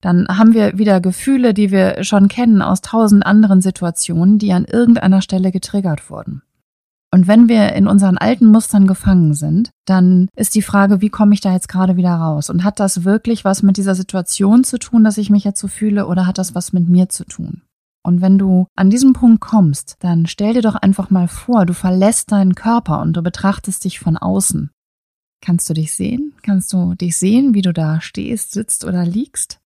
Dann 0.00 0.28
haben 0.28 0.54
wir 0.54 0.78
wieder 0.78 1.00
Gefühle, 1.00 1.52
die 1.52 1.72
wir 1.72 2.04
schon 2.04 2.28
kennen 2.28 2.62
aus 2.62 2.80
tausend 2.80 3.26
anderen 3.26 3.60
Situationen, 3.60 4.38
die 4.38 4.52
an 4.52 4.66
irgendeiner 4.66 5.20
Stelle 5.20 5.50
getriggert 5.50 6.10
wurden. 6.10 6.42
Und 7.14 7.28
wenn 7.28 7.48
wir 7.48 7.74
in 7.74 7.86
unseren 7.86 8.18
alten 8.18 8.48
Mustern 8.48 8.88
gefangen 8.88 9.34
sind, 9.34 9.70
dann 9.84 10.26
ist 10.34 10.56
die 10.56 10.62
Frage, 10.62 11.00
wie 11.00 11.10
komme 11.10 11.32
ich 11.32 11.40
da 11.40 11.52
jetzt 11.52 11.68
gerade 11.68 11.96
wieder 11.96 12.12
raus? 12.12 12.50
Und 12.50 12.64
hat 12.64 12.80
das 12.80 13.04
wirklich 13.04 13.44
was 13.44 13.62
mit 13.62 13.76
dieser 13.76 13.94
Situation 13.94 14.64
zu 14.64 14.80
tun, 14.80 15.04
dass 15.04 15.16
ich 15.16 15.30
mich 15.30 15.44
jetzt 15.44 15.60
so 15.60 15.68
fühle, 15.68 16.08
oder 16.08 16.26
hat 16.26 16.38
das 16.38 16.56
was 16.56 16.72
mit 16.72 16.88
mir 16.88 17.08
zu 17.08 17.22
tun? 17.22 17.62
Und 18.02 18.20
wenn 18.20 18.36
du 18.36 18.66
an 18.74 18.90
diesem 18.90 19.12
Punkt 19.12 19.40
kommst, 19.40 19.94
dann 20.00 20.26
stell 20.26 20.54
dir 20.54 20.62
doch 20.62 20.74
einfach 20.74 21.10
mal 21.10 21.28
vor, 21.28 21.66
du 21.66 21.72
verlässt 21.72 22.32
deinen 22.32 22.56
Körper 22.56 23.00
und 23.00 23.12
du 23.12 23.22
betrachtest 23.22 23.84
dich 23.84 24.00
von 24.00 24.16
außen. 24.16 24.72
Kannst 25.40 25.70
du 25.70 25.74
dich 25.74 25.94
sehen? 25.94 26.32
Kannst 26.42 26.72
du 26.72 26.96
dich 26.96 27.16
sehen, 27.16 27.54
wie 27.54 27.62
du 27.62 27.72
da 27.72 28.00
stehst, 28.00 28.50
sitzt 28.50 28.84
oder 28.84 29.06
liegst? 29.06 29.60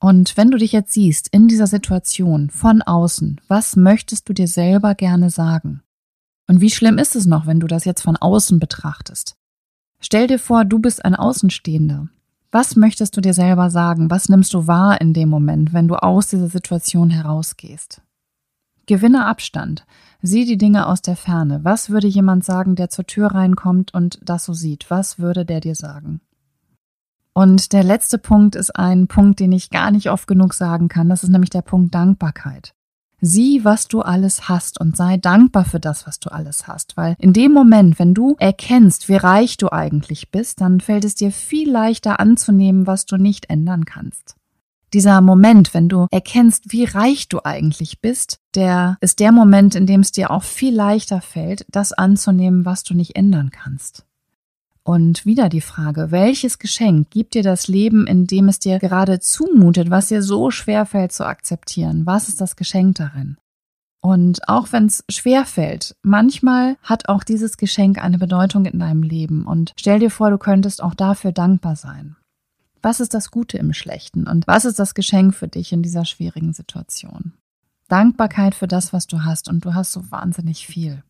Und 0.00 0.38
wenn 0.38 0.50
du 0.50 0.56
dich 0.56 0.72
jetzt 0.72 0.94
siehst 0.94 1.28
in 1.30 1.46
dieser 1.46 1.66
Situation 1.66 2.48
von 2.48 2.80
außen, 2.80 3.38
was 3.48 3.76
möchtest 3.76 4.30
du 4.30 4.32
dir 4.32 4.48
selber 4.48 4.94
gerne 4.94 5.28
sagen? 5.28 5.82
Und 6.46 6.60
wie 6.60 6.70
schlimm 6.70 6.98
ist 6.98 7.16
es 7.16 7.26
noch, 7.26 7.46
wenn 7.46 7.60
du 7.60 7.66
das 7.66 7.84
jetzt 7.84 8.02
von 8.02 8.16
außen 8.16 8.58
betrachtest? 8.60 9.36
Stell 10.00 10.26
dir 10.26 10.38
vor, 10.38 10.64
du 10.64 10.78
bist 10.78 11.04
ein 11.04 11.14
Außenstehender. 11.14 12.08
Was 12.52 12.76
möchtest 12.76 13.16
du 13.16 13.20
dir 13.20 13.34
selber 13.34 13.70
sagen? 13.70 14.10
Was 14.10 14.28
nimmst 14.28 14.54
du 14.54 14.66
wahr 14.66 15.00
in 15.00 15.12
dem 15.12 15.28
Moment, 15.28 15.72
wenn 15.72 15.88
du 15.88 15.96
aus 15.96 16.28
dieser 16.28 16.48
Situation 16.48 17.10
herausgehst? 17.10 18.02
Gewinne 18.86 19.26
Abstand. 19.26 19.84
Sieh 20.22 20.44
die 20.44 20.58
Dinge 20.58 20.86
aus 20.86 21.02
der 21.02 21.16
Ferne. 21.16 21.60
Was 21.64 21.90
würde 21.90 22.06
jemand 22.06 22.44
sagen, 22.44 22.76
der 22.76 22.88
zur 22.88 23.04
Tür 23.04 23.28
reinkommt 23.28 23.92
und 23.92 24.20
das 24.22 24.44
so 24.44 24.52
sieht? 24.52 24.86
Was 24.90 25.18
würde 25.18 25.44
der 25.44 25.60
dir 25.60 25.74
sagen? 25.74 26.20
Und 27.32 27.72
der 27.72 27.82
letzte 27.82 28.16
Punkt 28.16 28.54
ist 28.54 28.74
ein 28.76 29.08
Punkt, 29.08 29.40
den 29.40 29.52
ich 29.52 29.70
gar 29.70 29.90
nicht 29.90 30.08
oft 30.10 30.26
genug 30.26 30.54
sagen 30.54 30.88
kann. 30.88 31.08
Das 31.08 31.22
ist 31.22 31.28
nämlich 31.28 31.50
der 31.50 31.62
Punkt 31.62 31.94
Dankbarkeit. 31.94 32.74
Sieh, 33.20 33.64
was 33.64 33.88
du 33.88 34.02
alles 34.02 34.48
hast 34.48 34.78
und 34.80 34.96
sei 34.96 35.16
dankbar 35.16 35.64
für 35.64 35.80
das, 35.80 36.06
was 36.06 36.20
du 36.20 36.30
alles 36.30 36.68
hast, 36.68 36.96
weil 36.96 37.16
in 37.18 37.32
dem 37.32 37.52
Moment, 37.52 37.98
wenn 37.98 38.14
du 38.14 38.36
erkennst, 38.38 39.08
wie 39.08 39.16
reich 39.16 39.56
du 39.56 39.72
eigentlich 39.72 40.30
bist, 40.30 40.60
dann 40.60 40.80
fällt 40.80 41.04
es 41.04 41.14
dir 41.14 41.32
viel 41.32 41.70
leichter 41.70 42.20
anzunehmen, 42.20 42.86
was 42.86 43.06
du 43.06 43.16
nicht 43.16 43.48
ändern 43.48 43.86
kannst. 43.86 44.36
Dieser 44.92 45.20
Moment, 45.20 45.74
wenn 45.74 45.88
du 45.88 46.06
erkennst, 46.10 46.72
wie 46.72 46.84
reich 46.84 47.28
du 47.28 47.40
eigentlich 47.44 48.00
bist, 48.00 48.38
der 48.54 48.96
ist 49.00 49.18
der 49.18 49.32
Moment, 49.32 49.74
in 49.74 49.86
dem 49.86 50.00
es 50.00 50.12
dir 50.12 50.30
auch 50.30 50.44
viel 50.44 50.74
leichter 50.74 51.20
fällt, 51.20 51.66
das 51.68 51.92
anzunehmen, 51.92 52.64
was 52.64 52.84
du 52.84 52.94
nicht 52.94 53.16
ändern 53.16 53.50
kannst. 53.50 54.05
Und 54.86 55.26
wieder 55.26 55.48
die 55.48 55.62
Frage, 55.62 56.12
welches 56.12 56.60
Geschenk 56.60 57.10
gibt 57.10 57.34
dir 57.34 57.42
das 57.42 57.66
Leben, 57.66 58.06
in 58.06 58.28
dem 58.28 58.46
es 58.46 58.60
dir 58.60 58.78
gerade 58.78 59.18
zumutet, 59.18 59.90
was 59.90 60.06
dir 60.06 60.22
so 60.22 60.52
schwer 60.52 60.86
fällt 60.86 61.10
zu 61.10 61.26
akzeptieren? 61.26 62.06
Was 62.06 62.28
ist 62.28 62.40
das 62.40 62.54
Geschenk 62.54 62.94
darin? 62.94 63.36
Und 64.00 64.48
auch 64.48 64.70
wenn 64.70 64.86
es 64.86 65.02
schwer 65.10 65.44
fällt, 65.44 65.96
manchmal 66.02 66.76
hat 66.82 67.08
auch 67.08 67.24
dieses 67.24 67.56
Geschenk 67.56 68.00
eine 68.00 68.18
Bedeutung 68.18 68.64
in 68.64 68.78
deinem 68.78 69.02
Leben. 69.02 69.44
Und 69.44 69.72
stell 69.76 69.98
dir 69.98 70.10
vor, 70.10 70.30
du 70.30 70.38
könntest 70.38 70.80
auch 70.80 70.94
dafür 70.94 71.32
dankbar 71.32 71.74
sein. 71.74 72.14
Was 72.80 73.00
ist 73.00 73.12
das 73.12 73.32
Gute 73.32 73.58
im 73.58 73.72
Schlechten? 73.72 74.28
Und 74.28 74.46
was 74.46 74.64
ist 74.64 74.78
das 74.78 74.94
Geschenk 74.94 75.34
für 75.34 75.48
dich 75.48 75.72
in 75.72 75.82
dieser 75.82 76.04
schwierigen 76.04 76.52
Situation? 76.52 77.32
Dankbarkeit 77.88 78.54
für 78.54 78.68
das, 78.68 78.92
was 78.92 79.08
du 79.08 79.24
hast. 79.24 79.48
Und 79.48 79.64
du 79.64 79.74
hast 79.74 79.90
so 79.90 80.12
wahnsinnig 80.12 80.64
viel. 80.64 81.02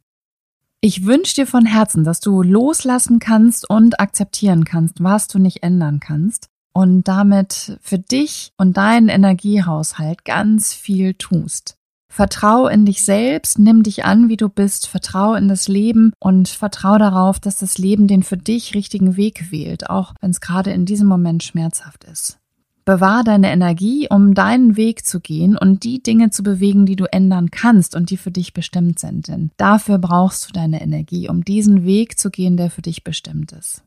Ich 0.80 1.06
wünsche 1.06 1.35
dir 1.35 1.47
von 1.47 1.66
Herzen, 1.66 2.04
dass 2.04 2.21
du 2.21 2.42
loslassen 2.42 3.18
kannst 3.18 3.68
und 3.68 3.99
akzeptieren 3.99 4.64
kannst, 4.64 5.02
was 5.02 5.26
du 5.26 5.38
nicht 5.38 5.62
ändern 5.62 6.00
kannst 6.00 6.49
und 6.75 7.09
damit 7.09 7.78
für 7.80 7.99
dich 7.99 8.50
und 8.59 8.76
deinen 8.76 9.09
Energiehaushalt 9.09 10.25
ganz 10.25 10.75
viel 10.75 11.14
tust. 11.14 11.76
Vertrau 12.12 12.68
in 12.68 12.87
dich 12.87 13.04
selbst, 13.04 13.59
nimm 13.59 13.83
dich 13.83 14.04
an, 14.04 14.28
wie 14.28 14.37
du 14.37 14.49
bist, 14.49 14.87
vertrau 14.87 15.35
in 15.35 15.49
das 15.49 15.68
Leben 15.68 16.12
und 16.18 16.49
vertrau 16.49 16.99
darauf, 16.99 17.40
dass 17.40 17.59
das 17.59 17.78
Leben 17.78 18.06
den 18.06 18.23
für 18.23 18.37
dich 18.37 18.75
richtigen 18.75 19.16
Weg 19.16 19.50
wählt, 19.50 19.90
auch 19.90 20.14
wenn 20.21 20.30
es 20.30 20.40
gerade 20.40 20.71
in 20.71 20.87
diesem 20.87 21.09
Moment 21.09 21.42
schmerzhaft 21.42 22.04
ist. 22.04 22.38
Bewahr 22.86 23.24
deine 23.24 23.50
Energie, 23.50 24.06
um 24.08 24.32
deinen 24.32 24.76
Weg 24.76 25.04
zu 25.04 25.18
gehen 25.18 25.58
und 25.58 25.82
die 25.82 26.00
Dinge 26.00 26.30
zu 26.30 26.44
bewegen, 26.44 26.86
die 26.86 26.94
du 26.94 27.12
ändern 27.12 27.50
kannst 27.50 27.96
und 27.96 28.10
die 28.10 28.16
für 28.16 28.30
dich 28.30 28.54
bestimmt 28.54 29.00
sind. 29.00 29.26
Denn 29.26 29.50
dafür 29.56 29.98
brauchst 29.98 30.48
du 30.48 30.52
deine 30.52 30.80
Energie, 30.80 31.28
um 31.28 31.44
diesen 31.44 31.84
Weg 31.84 32.16
zu 32.16 32.30
gehen, 32.30 32.56
der 32.56 32.70
für 32.70 32.82
dich 32.82 33.02
bestimmt 33.02 33.50
ist. 33.50 33.82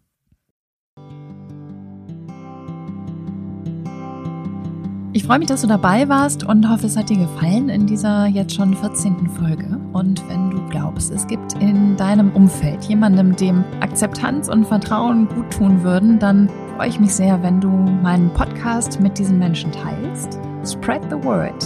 Ich 5.14 5.24
freue 5.24 5.40
mich, 5.40 5.48
dass 5.48 5.62
du 5.62 5.68
dabei 5.68 6.10
warst 6.10 6.44
und 6.44 6.70
hoffe, 6.70 6.88
es 6.88 6.98
hat 6.98 7.10
dir 7.10 7.20
gefallen 7.20 7.70
in 7.70 7.88
dieser 7.88 8.28
jetzt 8.28 8.54
schon 8.54 8.76
14. 8.76 9.30
Folge. 9.30 9.80
Und 9.94 10.28
wenn 10.28 10.50
du 10.50 10.58
glaubst, 10.68 11.10
es 11.10 11.26
gibt 11.26 11.54
in 11.54 11.96
deinem 11.96 12.34
Umfeld 12.34 12.84
jemandem, 12.84 13.34
dem 13.38 13.64
Akzeptanz 13.80 14.50
und 14.50 14.66
Vertrauen 14.66 15.30
gut 15.30 15.52
tun 15.52 15.84
würden, 15.84 16.20
dann 16.20 16.50
freue 16.80 16.88
ich 16.88 17.00
mich 17.02 17.14
sehr, 17.14 17.44
wenn 17.44 17.60
du 17.60 17.68
meinen 17.68 18.32
Podcast 18.32 19.02
mit 19.02 19.20
diesen 19.20 19.38
Menschen 19.38 19.70
teilst. 19.70 20.40
Spread 20.66 21.02
the 21.10 21.22
word. 21.22 21.62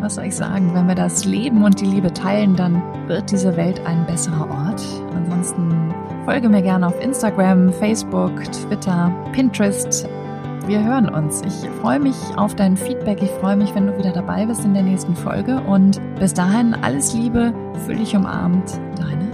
Was 0.00 0.14
soll 0.14 0.24
ich 0.24 0.34
sagen? 0.34 0.72
Wenn 0.72 0.88
wir 0.88 0.94
das 0.94 1.26
Leben 1.26 1.62
und 1.62 1.78
die 1.78 1.84
Liebe 1.84 2.10
teilen, 2.10 2.56
dann 2.56 2.82
wird 3.06 3.30
diese 3.30 3.54
Welt 3.54 3.78
ein 3.84 4.06
besserer 4.06 4.48
Ort. 4.48 4.82
Ansonsten 5.14 5.94
folge 6.24 6.48
mir 6.48 6.62
gerne 6.62 6.86
auf 6.86 6.98
Instagram, 7.02 7.70
Facebook, 7.74 8.32
Twitter, 8.44 9.12
Pinterest 9.32 10.08
wir 10.66 10.82
hören 10.82 11.08
uns. 11.10 11.42
Ich 11.42 11.68
freue 11.80 12.00
mich 12.00 12.16
auf 12.36 12.56
dein 12.56 12.76
Feedback. 12.76 13.22
Ich 13.22 13.30
freue 13.30 13.56
mich, 13.56 13.72
wenn 13.74 13.86
du 13.86 13.96
wieder 13.98 14.10
dabei 14.10 14.46
bist 14.46 14.64
in 14.64 14.74
der 14.74 14.82
nächsten 14.82 15.14
Folge. 15.14 15.60
Und 15.60 16.00
bis 16.18 16.34
dahin 16.34 16.74
alles 16.82 17.14
Liebe, 17.14 17.54
fühl 17.84 17.98
dich 17.98 18.16
umarmt. 18.16 18.80
Deine 18.98 19.26